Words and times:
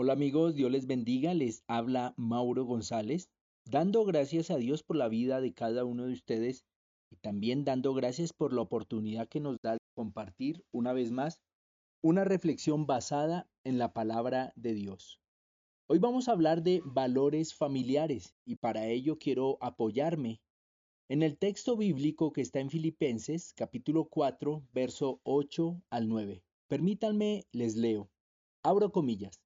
Hola 0.00 0.12
amigos, 0.12 0.54
Dios 0.54 0.70
les 0.70 0.86
bendiga, 0.86 1.34
les 1.34 1.64
habla 1.66 2.14
Mauro 2.16 2.64
González, 2.64 3.30
dando 3.64 4.04
gracias 4.04 4.48
a 4.52 4.56
Dios 4.56 4.84
por 4.84 4.94
la 4.94 5.08
vida 5.08 5.40
de 5.40 5.52
cada 5.52 5.84
uno 5.84 6.06
de 6.06 6.12
ustedes 6.12 6.64
y 7.10 7.16
también 7.16 7.64
dando 7.64 7.92
gracias 7.94 8.32
por 8.32 8.52
la 8.52 8.60
oportunidad 8.60 9.26
que 9.28 9.40
nos 9.40 9.56
da 9.60 9.72
de 9.72 9.80
compartir 9.96 10.64
una 10.70 10.92
vez 10.92 11.10
más 11.10 11.40
una 12.00 12.22
reflexión 12.22 12.86
basada 12.86 13.50
en 13.64 13.78
la 13.78 13.92
palabra 13.92 14.52
de 14.54 14.74
Dios. 14.74 15.18
Hoy 15.88 15.98
vamos 15.98 16.28
a 16.28 16.32
hablar 16.32 16.62
de 16.62 16.80
valores 16.84 17.52
familiares 17.52 18.36
y 18.44 18.54
para 18.54 18.86
ello 18.86 19.18
quiero 19.18 19.58
apoyarme 19.60 20.40
en 21.08 21.24
el 21.24 21.36
texto 21.38 21.76
bíblico 21.76 22.32
que 22.32 22.42
está 22.42 22.60
en 22.60 22.70
Filipenses 22.70 23.52
capítulo 23.52 24.04
4, 24.04 24.62
verso 24.72 25.20
8 25.24 25.82
al 25.90 26.08
9. 26.08 26.44
Permítanme, 26.68 27.46
les 27.50 27.74
leo. 27.74 28.08
Abro 28.62 28.92
comillas. 28.92 29.40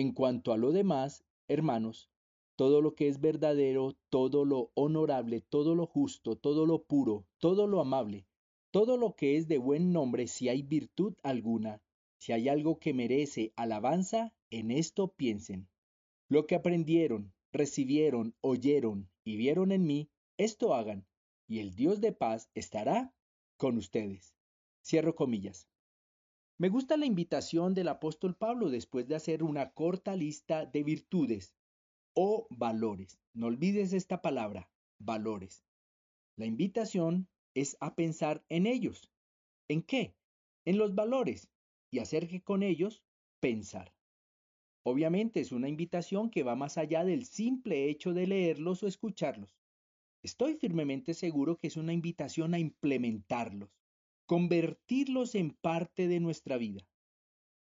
En 0.00 0.12
cuanto 0.12 0.52
a 0.52 0.56
lo 0.56 0.70
demás, 0.70 1.24
hermanos, 1.48 2.08
todo 2.54 2.82
lo 2.82 2.94
que 2.94 3.08
es 3.08 3.20
verdadero, 3.20 3.96
todo 4.10 4.44
lo 4.44 4.70
honorable, 4.74 5.40
todo 5.40 5.74
lo 5.74 5.86
justo, 5.86 6.36
todo 6.36 6.66
lo 6.66 6.84
puro, 6.84 7.26
todo 7.38 7.66
lo 7.66 7.80
amable, 7.80 8.24
todo 8.70 8.96
lo 8.96 9.16
que 9.16 9.36
es 9.36 9.48
de 9.48 9.58
buen 9.58 9.92
nombre, 9.92 10.28
si 10.28 10.48
hay 10.48 10.62
virtud 10.62 11.14
alguna, 11.24 11.82
si 12.16 12.30
hay 12.30 12.48
algo 12.48 12.78
que 12.78 12.94
merece 12.94 13.52
alabanza, 13.56 14.32
en 14.50 14.70
esto 14.70 15.08
piensen. 15.08 15.68
Lo 16.28 16.46
que 16.46 16.54
aprendieron, 16.54 17.32
recibieron, 17.50 18.36
oyeron 18.40 19.10
y 19.24 19.36
vieron 19.36 19.72
en 19.72 19.84
mí, 19.84 20.10
esto 20.36 20.74
hagan, 20.74 21.08
y 21.48 21.58
el 21.58 21.74
Dios 21.74 22.00
de 22.00 22.12
paz 22.12 22.50
estará 22.54 23.12
con 23.56 23.76
ustedes. 23.76 24.32
Cierro 24.80 25.16
comillas. 25.16 25.68
Me 26.60 26.70
gusta 26.70 26.96
la 26.96 27.06
invitación 27.06 27.72
del 27.72 27.86
apóstol 27.86 28.34
Pablo 28.34 28.68
después 28.68 29.06
de 29.06 29.14
hacer 29.14 29.44
una 29.44 29.70
corta 29.70 30.16
lista 30.16 30.66
de 30.66 30.82
virtudes 30.82 31.54
o 32.14 32.48
valores. 32.50 33.20
No 33.32 33.46
olvides 33.46 33.92
esta 33.92 34.22
palabra, 34.22 34.68
valores. 34.98 35.64
La 36.36 36.46
invitación 36.46 37.28
es 37.54 37.76
a 37.78 37.94
pensar 37.94 38.44
en 38.48 38.66
ellos. 38.66 39.12
¿En 39.68 39.82
qué? 39.82 40.16
En 40.64 40.78
los 40.78 40.96
valores 40.96 41.48
y 41.92 42.00
hacer 42.00 42.26
que 42.26 42.42
con 42.42 42.64
ellos 42.64 43.04
pensar. 43.38 43.94
Obviamente 44.82 45.38
es 45.38 45.52
una 45.52 45.68
invitación 45.68 46.28
que 46.28 46.42
va 46.42 46.56
más 46.56 46.76
allá 46.76 47.04
del 47.04 47.24
simple 47.24 47.88
hecho 47.88 48.12
de 48.14 48.26
leerlos 48.26 48.82
o 48.82 48.88
escucharlos. 48.88 49.56
Estoy 50.24 50.56
firmemente 50.56 51.14
seguro 51.14 51.56
que 51.56 51.68
es 51.68 51.76
una 51.76 51.92
invitación 51.92 52.52
a 52.54 52.58
implementarlos 52.58 53.77
convertirlos 54.28 55.34
en 55.34 55.52
parte 55.52 56.06
de 56.06 56.20
nuestra 56.20 56.58
vida. 56.58 56.86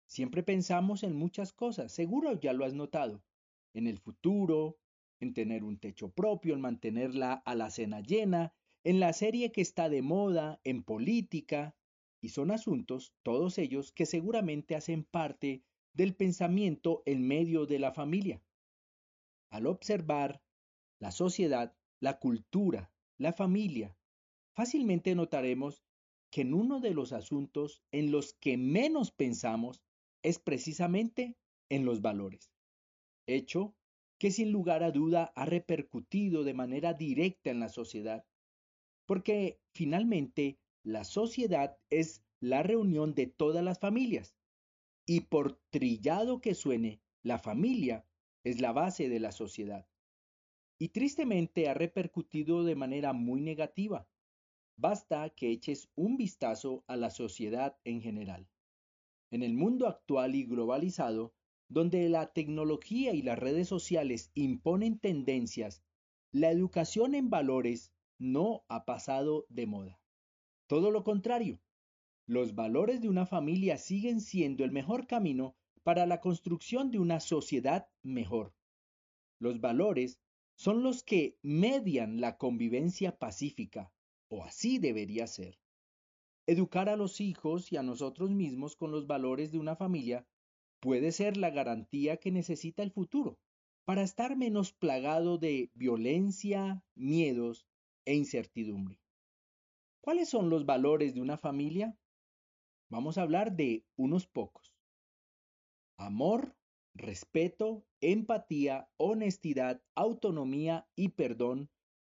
Siempre 0.05 0.43
pensamos 0.43 1.03
en 1.03 1.13
muchas 1.13 1.51
cosas, 1.51 1.91
seguro 1.91 2.39
ya 2.39 2.53
lo 2.53 2.63
has 2.63 2.73
notado, 2.73 3.21
en 3.73 3.85
el 3.85 3.97
futuro, 3.97 4.79
en 5.19 5.33
tener 5.33 5.65
un 5.65 5.77
techo 5.77 6.13
propio, 6.13 6.53
en 6.53 6.61
mantener 6.61 7.15
la 7.15 7.33
alacena 7.33 7.99
llena, 7.99 8.53
en 8.85 9.01
la 9.01 9.11
serie 9.11 9.51
que 9.51 9.59
está 9.59 9.89
de 9.89 10.01
moda, 10.01 10.61
en 10.63 10.83
política, 10.83 11.75
y 12.21 12.29
son 12.29 12.49
asuntos, 12.49 13.13
todos 13.23 13.57
ellos, 13.57 13.91
que 13.91 14.05
seguramente 14.05 14.75
hacen 14.75 15.03
parte 15.03 15.65
del 15.91 16.15
pensamiento 16.15 17.03
en 17.05 17.27
medio 17.27 17.65
de 17.65 17.79
la 17.79 17.91
familia. 17.91 18.41
Al 19.49 19.67
observar 19.67 20.41
la 20.99 21.11
sociedad, 21.11 21.75
la 21.99 22.19
cultura, 22.19 22.89
la 23.17 23.33
familia, 23.33 23.97
fácilmente 24.53 25.13
notaremos 25.13 25.83
que 26.33 26.41
en 26.41 26.55
uno 26.55 26.79
de 26.79 26.95
los 26.95 27.13
asuntos 27.13 27.83
en 27.91 28.11
los 28.11 28.33
que 28.33 28.57
menos 28.57 29.11
pensamos 29.11 29.83
es 30.23 30.39
precisamente 30.39 31.37
en 31.69 31.85
los 31.85 32.01
valores. 32.01 32.51
Hecho 33.27 33.75
que 34.17 34.31
sin 34.31 34.51
lugar 34.51 34.81
a 34.81 34.89
duda 34.89 35.31
ha 35.35 35.45
repercutido 35.45 36.43
de 36.43 36.55
manera 36.55 36.95
directa 36.95 37.51
en 37.51 37.59
la 37.59 37.69
sociedad, 37.69 38.25
porque 39.05 39.61
finalmente 39.75 40.57
la 40.81 41.03
sociedad 41.03 41.77
es 41.91 42.23
la 42.39 42.63
reunión 42.63 43.13
de 43.13 43.27
todas 43.27 43.63
las 43.63 43.77
familias, 43.77 44.35
y 45.05 45.21
por 45.21 45.61
trillado 45.69 46.41
que 46.41 46.55
suene, 46.55 46.99
la 47.21 47.37
familia 47.37 48.07
es 48.43 48.59
la 48.59 48.71
base 48.71 49.07
de 49.07 49.19
la 49.19 49.31
sociedad. 49.31 49.87
Y 50.79 50.89
tristemente 50.89 51.69
ha 51.69 51.75
repercutido 51.75 52.63
de 52.63 52.75
manera 52.75 53.13
muy 53.13 53.39
negativa, 53.39 54.07
Basta 54.75 55.29
que 55.29 55.51
eches 55.51 55.89
un 55.95 56.17
vistazo 56.17 56.83
a 56.87 56.95
la 56.95 57.09
sociedad 57.09 57.77
en 57.83 58.01
general. 58.01 58.47
En 59.31 59.43
el 59.43 59.53
mundo 59.53 59.87
actual 59.87 60.35
y 60.35 60.45
globalizado, 60.45 61.33
donde 61.69 62.09
la 62.09 62.33
tecnología 62.33 63.13
y 63.13 63.21
las 63.21 63.39
redes 63.39 63.67
sociales 63.67 64.31
imponen 64.33 64.99
tendencias, 64.99 65.83
la 66.31 66.51
educación 66.51 67.15
en 67.15 67.29
valores 67.29 67.93
no 68.19 68.63
ha 68.67 68.85
pasado 68.85 69.45
de 69.49 69.65
moda. 69.65 69.99
Todo 70.67 70.91
lo 70.91 71.03
contrario, 71.03 71.59
los 72.25 72.55
valores 72.55 73.01
de 73.01 73.09
una 73.09 73.25
familia 73.25 73.77
siguen 73.77 74.21
siendo 74.21 74.63
el 74.63 74.71
mejor 74.71 75.07
camino 75.07 75.55
para 75.83 76.05
la 76.05 76.21
construcción 76.21 76.89
de 76.89 76.99
una 76.99 77.19
sociedad 77.19 77.89
mejor. 78.01 78.53
Los 79.39 79.59
valores 79.59 80.19
son 80.55 80.83
los 80.83 81.03
que 81.03 81.37
median 81.41 82.21
la 82.21 82.37
convivencia 82.37 83.17
pacífica, 83.17 83.91
o 84.33 84.43
así 84.43 84.79
debería 84.79 85.27
ser. 85.27 85.59
Educar 86.47 86.89
a 86.89 86.95
los 86.95 87.21
hijos 87.21 87.71
y 87.71 87.77
a 87.77 87.83
nosotros 87.83 88.31
mismos 88.31 88.75
con 88.75 88.91
los 88.91 89.05
valores 89.05 89.51
de 89.51 89.59
una 89.59 89.75
familia 89.75 90.25
puede 90.79 91.11
ser 91.11 91.37
la 91.37 91.51
garantía 91.51 92.17
que 92.17 92.31
necesita 92.31 92.81
el 92.81 92.91
futuro 92.91 93.39
para 93.85 94.01
estar 94.01 94.35
menos 94.35 94.73
plagado 94.73 95.37
de 95.37 95.69
violencia, 95.75 96.83
miedos 96.95 97.67
e 98.05 98.15
incertidumbre. 98.15 98.99
¿Cuáles 100.01 100.29
son 100.29 100.49
los 100.49 100.65
valores 100.65 101.13
de 101.13 101.21
una 101.21 101.37
familia? 101.37 101.95
Vamos 102.89 103.17
a 103.17 103.21
hablar 103.21 103.55
de 103.55 103.85
unos 103.95 104.25
pocos. 104.25 104.73
Amor, 105.97 106.55
respeto, 106.95 107.85
empatía, 108.01 108.89
honestidad, 108.97 109.83
autonomía 109.93 110.87
y 110.95 111.09
perdón 111.09 111.69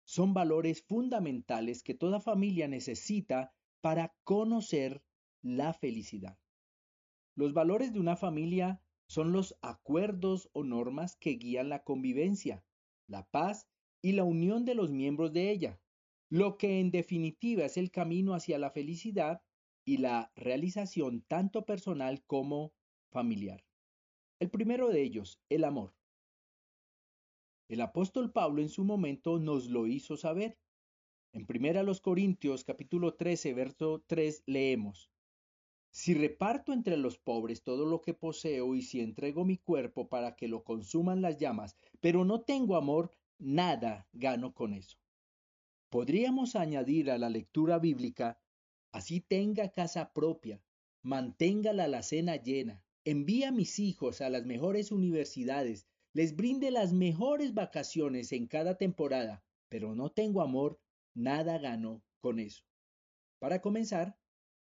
son 0.07 0.33
valores 0.33 0.83
fundamentales 0.83 1.83
que 1.83 1.95
toda 1.95 2.21
familia 2.21 2.69
necesita 2.69 3.53
para 3.81 4.15
conocer 4.25 5.03
la 5.43 5.75
felicidad. 5.75 6.39
Los 7.35 7.53
valores 7.53 7.93
de 7.93 8.01
una 8.01 8.17
familia 8.17 8.81
son 9.09 9.33
los 9.33 9.57
acuerdos 9.61 10.49
o 10.53 10.65
normas 10.65 11.17
que 11.17 11.33
guían 11.33 11.69
la 11.69 11.83
convivencia, 11.83 12.65
la 13.09 13.27
paz 13.27 13.69
y 14.01 14.13
la 14.13 14.25
unión 14.25 14.65
de 14.65 14.75
los 14.75 14.91
miembros 14.91 15.33
de 15.33 15.51
ella, 15.51 15.81
lo 16.31 16.57
que 16.57 16.81
en 16.81 16.91
definitiva 16.91 17.65
es 17.65 17.77
el 17.77 17.91
camino 17.91 18.35
hacia 18.35 18.59
la 18.59 18.71
felicidad 18.71 19.43
y 19.85 19.99
la 19.99 20.33
realización 20.35 21.23
tanto 21.23 21.65
personal 21.65 22.25
como 22.27 22.73
familiar. 23.11 23.65
El 24.39 24.51
primero 24.51 24.89
de 24.89 25.03
ellos, 25.03 25.41
el 25.49 25.65
amor. 25.65 25.95
El 27.69 27.81
apóstol 27.81 28.31
Pablo 28.31 28.63
en 28.63 28.69
su 28.69 28.85
momento 28.85 29.41
nos 29.41 29.69
lo 29.69 29.89
hizo 29.89 30.17
saber. 30.17 30.57
En 31.33 31.47
1 31.49 32.01
Corintios 32.01 32.63
capítulo 32.63 33.15
13, 33.15 33.55
verso 33.55 34.05
3 34.07 34.45
leemos, 34.47 35.11
Si 35.91 36.15
reparto 36.15 36.73
entre 36.73 36.97
los 36.97 37.19
pobres 37.19 37.65
todo 37.65 37.85
lo 37.85 38.03
que 38.03 38.15
poseo 38.15 38.77
y 38.77 38.83
si 38.83 39.01
entrego 39.01 39.45
mi 39.45 39.59
cuerpo 39.59 40.09
para 40.09 40.37
que 40.37 40.47
lo 40.47 40.63
consuman 40.63 41.23
las 41.23 41.39
llamas, 41.39 41.77
pero 42.01 42.25
no 42.25 42.43
tengo 42.43 42.77
amor, 42.77 43.11
nada 43.37 44.07
gano 44.13 44.55
con 44.55 44.73
eso. 44.73 44.97
Podríamos 45.89 46.55
añadir 46.55 47.11
a 47.11 47.19
la 47.19 47.31
lectura 47.31 47.81
bíblica, 47.81 48.41
así 48.93 49.21
tenga 49.21 49.73
casa 49.73 50.13
propia, 50.13 50.63
mantenga 51.03 51.73
la 51.73 51.85
alacena 51.85 52.37
llena, 52.37 52.85
envía 53.05 53.49
a 53.49 53.53
mis 53.53 53.81
hijos 53.81 54.21
a 54.21 54.31
las 54.31 54.47
mejores 54.47 54.93
universidades, 54.93 55.89
les 56.17 56.35
brinde 56.35 56.71
las 56.71 56.95
mejores 56.95 57.53
vacaciones 57.53 58.33
en 58.33 58.47
cada 58.47 58.79
temporada, 58.79 59.45
pero 59.69 59.95
no 59.95 60.09
tengo 60.09 60.41
amor, 60.41 60.81
nada 61.15 61.59
gano 61.59 62.03
con 62.23 62.41
eso. 62.41 62.65
Para 63.39 63.61
comenzar, 63.61 64.17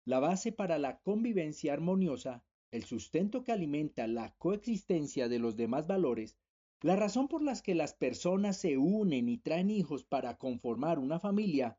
la 0.07 0.19
base 0.19 0.51
para 0.53 0.79
la 0.79 1.01
convivencia 1.01 1.75
armoniosa, 1.75 2.43
el 2.71 2.85
sustento 2.85 3.45
que 3.45 3.53
alimenta 3.53 4.07
la 4.07 4.35
coexistencia 4.39 5.29
de 5.29 5.39
los 5.39 5.55
demás 5.55 5.87
valores, 5.87 6.39
la 6.81 6.97
razón 6.97 7.29
por 7.29 7.43
las 7.43 7.61
que 7.61 7.75
las 7.75 7.93
personas 7.93 8.57
se 8.57 8.79
unen 8.79 9.29
y 9.29 9.37
traen 9.37 9.69
hijos 9.69 10.05
para 10.05 10.39
conformar 10.39 10.99
una 10.99 11.21
familia, 11.21 11.79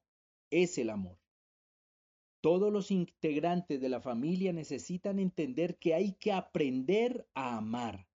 es 0.51 0.77
el 0.77 0.91
amor. 0.91 1.17
Todos 2.41 2.71
los 2.71 2.91
integrantes 2.91 3.81
de 3.81 3.89
la 3.89 4.01
familia 4.01 4.53
necesitan 4.53 5.17
entender 5.17 5.79
que 5.79 5.95
hay 5.95 6.13
que 6.13 6.31
aprender 6.31 7.27
a 7.33 7.57
amar, 7.57 8.07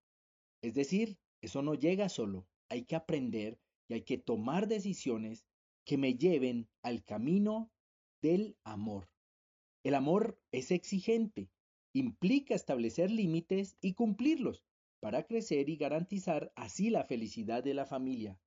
es 0.63 0.75
decir, 0.75 1.19
eso 1.41 1.63
no 1.63 1.75
llega 1.75 2.09
solo. 2.09 2.47
Hay 2.69 2.85
que 2.85 2.97
aprender 2.97 3.59
y 3.89 3.95
hay 3.95 4.03
que 4.03 4.19
tomar 4.19 4.69
decisiones 4.69 5.47
que 5.85 5.97
me 5.97 6.15
lleven 6.15 6.69
al 6.83 7.05
camino 7.05 7.71
del 8.21 8.57
amor. 8.65 9.09
El 9.85 9.95
amor 9.95 10.41
es 10.53 10.71
exigente, 10.71 11.51
implica 11.95 12.55
establecer 12.55 13.11
límites 13.11 13.77
y 13.81 13.95
cumplirlos, 13.95 14.65
para 15.01 15.27
crecer 15.27 15.69
y 15.69 15.77
garantizar 15.77 16.53
así 16.57 16.91
la 16.91 17.05
felicidad 17.05 17.63
de 17.63 17.75
la 17.75 17.87
familia. 17.87 18.39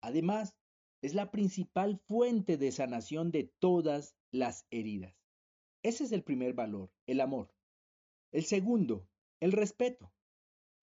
Además, 0.00 0.56
es 1.02 1.14
la 1.14 1.30
principal 1.30 1.98
fuente 1.98 2.56
de 2.56 2.72
sanación 2.72 3.30
de 3.30 3.52
todas 3.58 4.16
las 4.30 4.66
heridas. 4.70 5.14
Ese 5.82 6.04
es 6.04 6.12
el 6.12 6.24
primer 6.24 6.54
valor, 6.54 6.90
el 7.06 7.20
amor. 7.20 7.54
El 8.32 8.44
segundo, 8.44 9.06
el 9.40 9.52
respeto. 9.52 10.13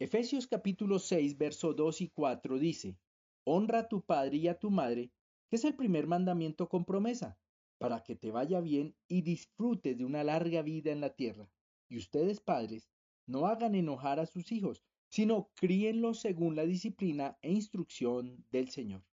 Efesios 0.02 0.48
capítulo 0.48 0.98
6, 0.98 1.38
verso 1.38 1.76
2 1.76 2.02
y 2.02 2.10
4 2.10 2.58
dice, 2.58 2.98
Honra 3.44 3.82
a 3.82 3.88
tu 3.88 4.02
padre 4.02 4.38
y 4.38 4.48
a 4.48 4.58
tu 4.58 4.72
madre, 4.72 5.12
que 5.48 5.58
es 5.58 5.64
el 5.64 5.76
primer 5.76 6.08
mandamiento 6.08 6.68
con 6.70 6.86
promesa, 6.86 7.38
para 7.78 8.02
que 8.02 8.16
te 8.16 8.32
vaya 8.32 8.62
bien 8.62 8.96
y 9.08 9.22
disfrutes 9.22 9.96
de 9.96 10.04
una 10.04 10.24
larga 10.24 10.64
vida 10.64 10.92
en 10.92 11.02
la 11.02 11.14
tierra. 11.14 11.48
Y 11.88 11.98
ustedes, 11.98 12.40
padres, 12.40 12.90
no 13.28 13.46
hagan 13.46 13.76
enojar 13.76 14.20
a 14.20 14.26
sus 14.26 14.52
hijos, 14.52 14.82
sino 15.08 15.52
críenlos 15.54 16.20
según 16.20 16.56
la 16.56 16.66
disciplina 16.66 17.38
e 17.44 17.52
instrucción 17.52 18.44
del 18.50 18.70
Señor. 18.70 19.04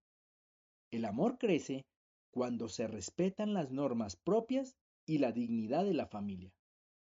El 0.89 1.05
amor 1.05 1.37
crece 1.37 1.85
cuando 2.31 2.67
se 2.67 2.87
respetan 2.87 3.53
las 3.53 3.69
normas 3.69 4.15
propias 4.15 4.75
y 5.05 5.19
la 5.19 5.33
dignidad 5.33 5.85
de 5.85 5.93
la 5.93 6.07
familia. 6.07 6.51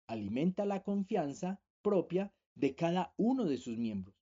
Alimenta 0.07 0.65
la 0.65 0.81
confianza 0.81 1.61
propia 1.83 2.33
de 2.55 2.75
cada 2.75 3.13
uno 3.17 3.45
de 3.45 3.57
sus 3.57 3.77
miembros. 3.77 4.15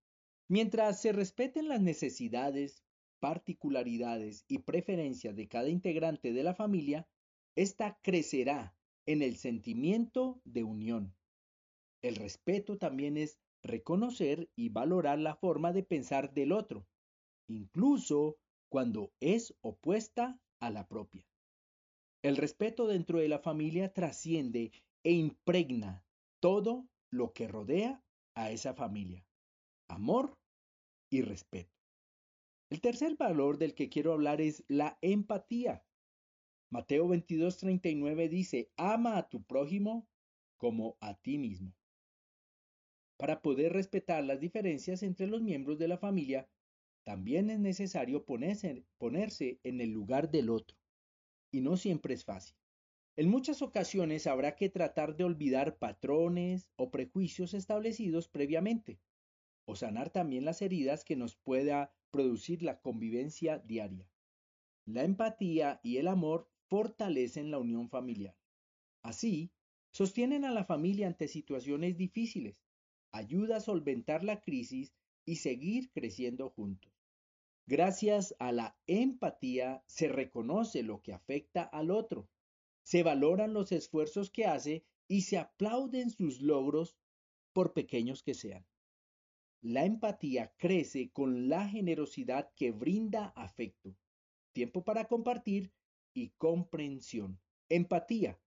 Mientras 0.49 1.01
se 1.01 1.13
respeten 1.13 1.69
las 1.69 1.81
necesidades, 1.81 2.83
particularidades 3.19 4.43
y 4.47 4.59
preferencias 4.59 5.35
de 5.35 5.47
cada 5.47 5.69
integrante 5.69 6.33
de 6.33 6.43
la 6.43 6.53
familia, 6.53 7.07
ésta 7.55 7.97
crecerá 8.01 8.75
en 9.05 9.21
el 9.21 9.37
sentimiento 9.37 10.41
de 10.43 10.63
unión. 10.63 11.15
El 12.01 12.15
respeto 12.15 12.77
también 12.77 13.17
es 13.17 13.39
reconocer 13.63 14.49
y 14.55 14.69
valorar 14.69 15.19
la 15.19 15.35
forma 15.35 15.71
de 15.71 15.83
pensar 15.83 16.33
del 16.33 16.51
otro, 16.51 16.85
incluso 17.47 18.37
cuando 18.69 19.13
es 19.21 19.55
opuesta 19.61 20.39
a 20.59 20.69
la 20.69 20.87
propia. 20.87 21.25
El 22.23 22.37
respeto 22.37 22.87
dentro 22.87 23.19
de 23.19 23.27
la 23.29 23.39
familia 23.39 23.93
trasciende 23.93 24.71
e 25.03 25.11
impregna 25.11 26.03
todo 26.41 26.87
lo 27.09 27.33
que 27.33 27.47
rodea 27.47 28.03
a 28.35 28.51
esa 28.51 28.73
familia. 28.73 29.25
Amor 29.87 30.37
y 31.09 31.21
respeto. 31.21 31.71
El 32.69 32.81
tercer 32.81 33.15
valor 33.17 33.57
del 33.57 33.75
que 33.75 33.89
quiero 33.89 34.13
hablar 34.13 34.41
es 34.41 34.63
la 34.67 34.97
empatía. 35.01 35.85
Mateo 36.71 37.07
22:39 37.07 38.29
dice, 38.29 38.71
ama 38.77 39.17
a 39.17 39.29
tu 39.29 39.43
prójimo 39.43 40.07
como 40.57 40.97
a 41.01 41.13
ti 41.13 41.37
mismo. 41.37 41.75
Para 43.17 43.41
poder 43.41 43.73
respetar 43.73 44.23
las 44.23 44.39
diferencias 44.39 45.03
entre 45.03 45.27
los 45.27 45.41
miembros 45.41 45.77
de 45.77 45.87
la 45.87 45.97
familia, 45.97 46.49
también 47.03 47.49
es 47.49 47.59
necesario 47.59 48.25
ponerse, 48.25 48.85
ponerse 48.97 49.59
en 49.63 49.81
el 49.81 49.91
lugar 49.91 50.31
del 50.31 50.49
otro. 50.49 50.77
Y 51.51 51.61
no 51.61 51.77
siempre 51.77 52.15
es 52.15 52.25
fácil. 52.25 52.55
En 53.15 53.29
muchas 53.29 53.61
ocasiones 53.61 54.25
habrá 54.25 54.55
que 54.55 54.69
tratar 54.69 55.15
de 55.15 55.23
olvidar 55.23 55.77
patrones 55.77 56.71
o 56.77 56.89
prejuicios 56.89 57.53
establecidos 57.53 58.27
previamente, 58.27 58.99
o 59.65 59.75
sanar 59.75 60.09
también 60.09 60.45
las 60.45 60.63
heridas 60.63 61.05
que 61.05 61.15
nos 61.15 61.35
pueda 61.35 61.93
producir 62.09 62.63
la 62.63 62.81
convivencia 62.81 63.59
diaria. 63.59 64.09
La 64.85 65.03
empatía 65.03 65.79
y 65.83 65.97
el 65.97 66.07
amor 66.07 66.49
fortalecen 66.69 67.51
la 67.51 67.59
unión 67.59 67.87
familiar. 67.87 68.35
Así, 69.03 69.51
sostienen 69.91 70.43
a 70.43 70.51
la 70.51 70.65
familia 70.65 71.05
ante 71.05 71.27
situaciones 71.27 71.97
difíciles, 71.97 72.57
ayuda 73.11 73.57
a 73.57 73.61
solventar 73.61 74.23
la 74.23 74.41
crisis 74.41 74.91
y 75.23 75.35
seguir 75.35 75.91
creciendo 75.91 76.49
juntos. 76.49 76.91
Gracias 77.67 78.35
a 78.39 78.51
la 78.51 78.75
empatía 78.87 79.83
se 79.85 80.07
reconoce 80.07 80.81
lo 80.81 81.03
que 81.03 81.13
afecta 81.13 81.61
al 81.61 81.91
otro, 81.91 82.27
se 82.83 83.03
valoran 83.03 83.53
los 83.53 83.71
esfuerzos 83.71 84.29
que 84.29 84.45
hace 84.45 84.85
y 85.07 85.21
se 85.21 85.37
aplauden 85.37 86.09
sus 86.09 86.41
logros 86.41 86.97
por 87.53 87.73
pequeños 87.73 88.23
que 88.23 88.33
sean. 88.33 88.65
La 89.61 89.85
empatía 89.85 90.53
crece 90.57 91.11
con 91.11 91.47
la 91.47 91.67
generosidad 91.67 92.51
que 92.55 92.71
brinda 92.71 93.27
afecto, 93.35 93.95
tiempo 94.51 94.83
para 94.83 95.07
compartir 95.07 95.71
y 96.13 96.31
comprensión. 96.31 97.39
Empatía, 97.69 98.39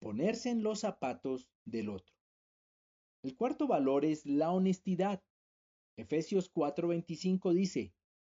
ponerse 0.00 0.50
en 0.50 0.62
los 0.62 0.80
zapatos 0.80 1.48
del 1.64 1.88
otro. 1.88 2.14
El 3.22 3.36
cuarto 3.36 3.66
valor 3.66 4.04
es 4.04 4.26
la 4.26 4.50
honestidad. 4.50 5.22
Efesios 5.96 6.52
4:25 6.52 7.52
dice, 7.52 7.94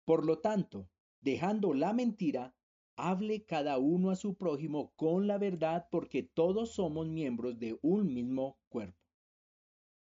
Por 0.05 0.27
lo 0.27 0.41
tanto, 0.41 0.89
dejando 1.21 1.75
la 1.75 1.93
mentira, 1.93 2.55
hable 2.99 3.45
cada 3.45 3.79
uno 3.79 4.11
a 4.11 4.17
su 4.17 4.35
prójimo 4.35 4.93
con 4.97 5.29
la 5.29 5.39
verdad 5.39 5.87
porque 5.89 6.25
todos 6.25 6.73
somos 6.73 7.07
miembros 7.07 7.57
de 7.61 7.79
un 7.81 8.13
mismo 8.13 8.59
cuerpo. 8.69 8.99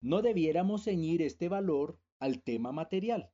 No 0.01 0.23
debiéramos 0.23 0.85
ceñir 0.85 1.21
este 1.21 1.49
valor 1.49 1.99
al 2.19 2.41
tema 2.41 2.71
material. 2.71 3.31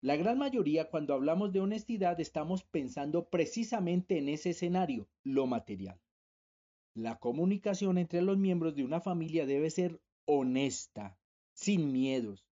La 0.00 0.16
gran 0.16 0.38
mayoría 0.38 0.90
cuando 0.90 1.14
hablamos 1.14 1.52
de 1.52 1.60
honestidad 1.60 2.18
estamos 2.18 2.64
pensando 2.64 3.28
precisamente 3.28 4.18
en 4.18 4.28
ese 4.28 4.50
escenario, 4.50 5.08
lo 5.22 5.46
material. 5.46 6.00
La 6.92 7.20
comunicación 7.20 7.96
entre 7.96 8.22
los 8.22 8.38
miembros 8.38 8.74
de 8.74 8.82
una 8.82 9.00
familia 9.00 9.46
debe 9.46 9.70
ser 9.70 10.00
honesta, 10.24 11.16
sin 11.52 11.92
miedos. 11.92 12.44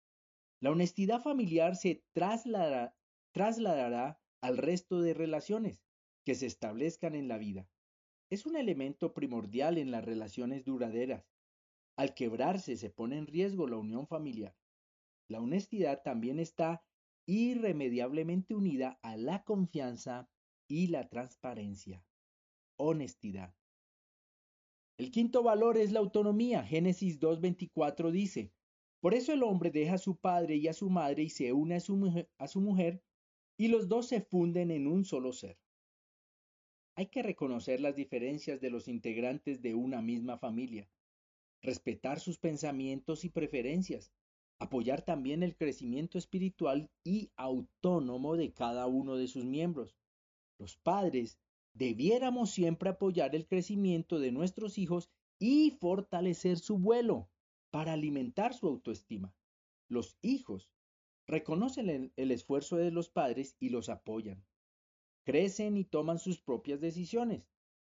La 0.61 0.71
honestidad 0.71 1.23
familiar 1.23 1.77
se 1.77 2.05
trasladará, 2.13 2.95
trasladará 3.33 4.21
al 4.43 4.59
resto 4.59 5.01
de 5.01 5.15
relaciones 5.15 5.86
que 6.27 6.35
se 6.35 6.47
establezcan 6.47 7.15
en 7.15 7.29
la 7.29 7.39
vida. 7.39 7.71
Es 8.31 8.47
un 8.47 8.57
elemento 8.57 9.15
primordial 9.15 9.79
en 9.79 9.93
las 9.93 10.05
relaciones 10.05 10.65
duraderas. 10.65 11.25
Al 11.97 12.15
quebrarse 12.15 12.77
se 12.77 12.91
pone 12.91 13.17
en 13.17 13.29
riesgo 13.29 13.69
la 13.69 13.77
unión 13.77 14.09
familiar. 14.09 14.57
La 15.29 15.41
honestidad 15.41 16.03
también 16.03 16.41
está 16.41 16.85
irremediablemente 17.27 18.57
unida 18.57 18.99
a 19.03 19.17
la 19.17 19.45
confianza 19.45 20.29
y 20.69 20.89
la 20.89 21.09
transparencia. 21.09 22.05
Honestidad. 22.77 23.55
El 24.99 25.13
quinto 25.13 25.45
valor 25.45 25.79
es 25.79 25.93
la 25.93 26.01
autonomía. 26.01 26.65
Génesis 26.65 27.21
2.24 27.21 28.11
dice, 28.11 28.53
Por 29.01 29.15
eso 29.15 29.33
el 29.33 29.45
hombre 29.45 29.71
deja 29.71 29.95
a 29.95 29.99
su 29.99 30.17
padre 30.17 30.57
y 30.57 30.67
a 30.67 30.73
su 30.73 30.91
madre 30.91 31.23
y 31.23 31.31
se 31.31 31.53
une 31.53 31.77
a 31.77 31.81
su, 31.81 31.95
mujer, 31.97 32.29
a 32.39 32.49
su 32.49 32.61
mujer, 32.61 33.01
y 33.57 33.69
los 33.69 33.87
dos 33.87 34.09
se 34.09 34.21
funden 34.21 34.73
en 34.73 34.89
un 34.89 35.05
solo 35.05 35.33
ser. 35.33 35.57
Hay 36.99 37.09
que 37.09 37.23
reconocer 37.23 37.81
las 37.81 37.95
diferencias 37.95 38.59
de 38.63 38.71
los 38.71 38.89
integrantes 38.89 39.61
de 39.61 39.75
una 39.75 40.01
misma 40.01 40.39
familia, 40.39 40.89
respetar 41.61 42.21
sus 42.21 42.39
pensamientos 42.39 43.23
y 43.27 43.29
preferencias, 43.29 44.11
apoyar 44.59 45.03
también 45.03 45.43
el 45.43 45.57
crecimiento 45.57 46.17
espiritual 46.17 46.89
y 47.05 47.31
autónomo 47.37 48.37
de 48.37 48.55
cada 48.55 48.87
uno 48.87 49.17
de 49.17 49.29
sus 49.29 49.45
miembros. 49.45 49.95
Los 50.59 50.79
padres 50.79 51.39
debiéramos 51.75 52.51
siempre 52.51 52.89
apoyar 52.89 53.37
el 53.37 53.47
crecimiento 53.47 54.19
de 54.19 54.33
nuestros 54.33 54.79
hijos 54.79 55.11
y 55.39 55.73
fortalecer 55.73 56.57
su 56.59 56.79
vuelo 56.79 57.29
para 57.71 57.93
alimentar 57.93 58.55
su 58.55 58.69
autoestima. 58.69 59.35
Los 59.89 60.17
hijos 60.23 60.71
reconocen 61.27 61.91
el, 61.91 62.13
el, 62.17 62.31
esfuerzo 62.31 62.77
de 62.77 62.91
los 62.91 63.11
padres 63.11 63.55
y 63.61 63.69
los 63.69 63.91
apoyan. 63.91 64.43
Crecen 65.27 65.77
y 65.77 65.83
toman 65.85 66.21
sus 66.21 66.41
propias 66.41 66.81
decisiones, 66.81 67.43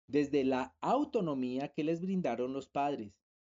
desde 0.06 0.44
la 0.44 0.76
autonomía 0.82 1.72
que 1.72 1.84
les 1.84 2.02
brindaron 2.02 2.52
los 2.52 2.68
padres. 2.68 3.14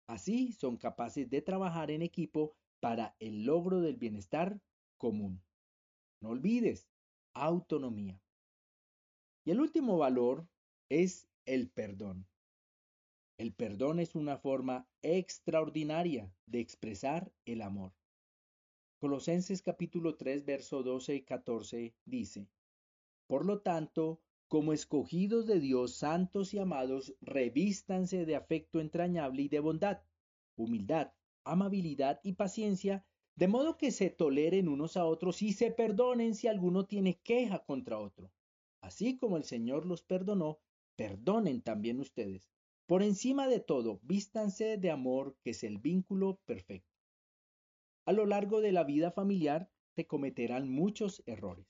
Así 0.07 0.53
son 0.53 0.77
capaces 0.77 1.29
de 1.31 1.43
trabajar 1.43 1.91
en 1.91 2.01
equipo 2.01 2.55
para 2.79 3.17
el 3.19 3.43
logro 3.43 3.81
del 3.81 3.97
bienestar 3.97 4.61
común. 4.99 5.43
No 6.21 6.29
olvides, 6.29 6.89
autonomía. 7.35 8.23
Y 9.45 9.51
el 9.51 9.61
último 9.61 9.99
valor 9.99 10.47
es 10.89 11.29
el 11.45 11.69
perdón. 11.69 12.29
El 13.37 13.53
perdón 13.53 13.99
es 13.99 14.15
una 14.15 14.37
forma 14.37 14.87
extraordinaria 15.03 16.33
de 16.47 16.61
expresar 16.61 17.33
el 17.47 17.63
amor. 17.63 17.93
Colosenses 19.01 19.61
capítulo 19.61 20.15
3, 20.15 20.45
verso 20.45 20.85
12 20.85 21.17
y 21.17 21.23
14 21.23 21.97
dice, 22.05 22.47
Por 23.33 23.47
lo 23.47 23.63
tanto, 23.63 24.21
como 24.47 24.75
escogidos 24.75 25.47
de 25.47 25.59
Dios, 25.59 25.95
santos 25.95 26.53
y 26.53 26.59
amados, 26.59 27.15
revístanse 27.23 28.27
de 28.27 28.37
afecto 28.37 28.79
entrañable 28.79 29.41
y 29.41 29.49
de 29.49 29.59
bondad, 29.59 30.03
humildad, 30.55 31.15
amabilidad 31.43 32.21
y 32.25 32.35
paciencia, 32.35 33.07
de 33.35 33.49
modo 33.49 33.79
que 33.79 33.91
se 33.91 34.11
toleren 34.11 34.69
unos 34.69 34.99
a 34.99 35.07
otros 35.07 35.41
y 35.41 35.55
se 35.55 35.71
perdonen 35.71 36.35
si 36.35 36.47
alguno 36.47 36.85
tiene 36.85 37.21
queja 37.21 37.65
contra 37.65 37.99
otro. 37.99 38.31
Así 38.83 39.17
como 39.17 39.39
el 39.39 39.45
Señor 39.45 39.87
los 39.87 40.03
perdonó, 40.03 40.61
perdonen 40.95 41.63
también 41.63 42.01
ustedes. 42.01 42.51
Por 42.85 43.03
encima 43.03 43.49
de 43.49 43.61
todo, 43.61 43.99
vístanse 44.03 44.77
de 44.77 44.91
amor, 44.91 45.39
que 45.43 45.53
es 45.53 45.65
el 45.65 45.79
vínculo 45.79 46.39
perfecto. 46.45 46.99
a 48.05 48.13
lo 48.13 48.27
largo 48.27 48.61
de 48.61 48.73
la 48.73 48.85
vida 48.85 49.11
familiar 49.11 49.71
se 49.97 50.07
cometerán 50.07 50.69
muchos 50.69 51.23
errores. 51.25 51.67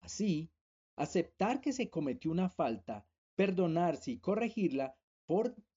Así, 0.00 0.50
aceptar 0.96 1.60
que 1.60 1.72
se 1.72 1.90
cometió 1.90 2.30
una 2.30 2.48
falta, 2.48 3.06
perdonarse 3.36 4.12
y 4.12 4.18
corregirla 4.18 4.96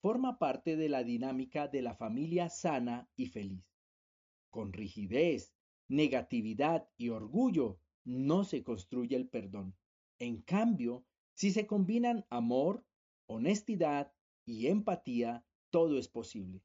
forma 0.02 0.40
parte 0.40 0.76
de 0.76 0.90
la 0.90 1.04
dinámica 1.04 1.68
de 1.68 1.82
la 1.82 1.94
familia 1.96 2.50
sana 2.50 3.10
y 3.16 3.28
feliz. 3.28 3.66
Con 4.50 4.74
rigidez, 4.74 5.54
negatividad 5.88 6.88
y 6.98 7.10
orgullo 7.10 7.80
no 8.06 8.44
se 8.44 8.64
construye 8.64 9.16
el 9.16 9.28
perdón. 9.28 9.76
En 10.20 10.42
cambio, 10.42 11.06
si 11.34 11.52
se 11.52 11.68
combinan 11.68 12.26
amor, 12.30 12.86
honestidad 13.28 14.14
y 14.46 14.68
empatía, 14.68 15.46
todo 15.70 15.98
es 15.98 16.08
posible. 16.08 16.64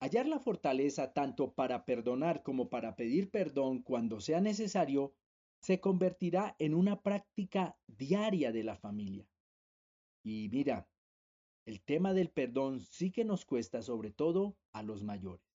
Hallar 0.00 0.28
la 0.28 0.38
fortaleza 0.38 1.12
tanto 1.12 1.54
para 1.54 1.84
perdonar 1.84 2.42
como 2.42 2.68
para 2.68 2.94
pedir 2.94 3.30
perdón 3.30 3.82
cuando 3.82 4.20
sea 4.20 4.40
necesario 4.40 5.14
se 5.60 5.80
convertirá 5.80 6.54
en 6.58 6.74
una 6.74 7.00
práctica 7.02 7.76
diaria 7.86 8.52
de 8.52 8.64
la 8.64 8.76
familia. 8.76 9.28
Y 10.22 10.48
mira, 10.50 10.88
el 11.66 11.82
tema 11.82 12.14
del 12.14 12.30
perdón 12.30 12.80
sí 12.80 13.10
que 13.10 13.24
nos 13.24 13.44
cuesta 13.44 13.82
sobre 13.82 14.10
todo 14.10 14.56
a 14.72 14.82
los 14.82 15.02
mayores. 15.02 15.46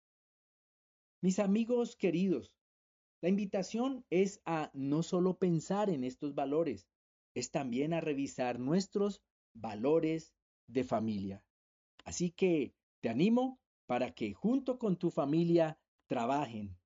Mis 1.22 1.40
amigos 1.40 1.96
queridos, 1.96 2.58
la 3.22 3.30
invitación 3.30 4.06
es 4.10 4.42
a 4.46 4.70
no 4.74 5.04
solo 5.04 5.38
pensar 5.38 5.90
en 5.90 6.04
estos 6.04 6.36
valores, 6.36 6.90
es 7.34 7.52
también 7.52 7.94
a 7.94 8.02
revisar 8.02 8.60
nuestros 8.60 9.24
valores 9.54 10.34
de 10.68 10.84
familia. 10.84 11.44
Así 12.04 12.32
que 12.32 12.76
te 13.02 13.10
animo 13.10 13.60
para 13.86 14.14
que 14.14 14.34
junto 14.34 14.78
con 14.78 14.98
tu 14.98 15.10
familia 15.10 15.80
trabajen 16.08 16.78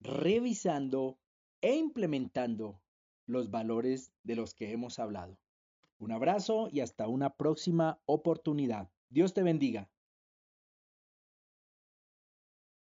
revisando 0.00 1.18
e 1.62 1.74
implementando 1.74 2.80
los 3.26 3.50
valores 3.50 4.12
de 4.22 4.36
los 4.36 4.54
que 4.54 4.72
hemos 4.72 4.98
hablado. 4.98 5.38
Un 5.98 6.12
abrazo 6.12 6.68
y 6.72 6.80
hasta 6.80 7.08
una 7.08 7.36
próxima 7.36 8.00
oportunidad. 8.06 8.88
Dios 9.10 9.34
te 9.34 9.42
bendiga. 9.42 9.88